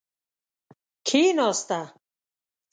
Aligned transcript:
کیناسته. 1.07 1.79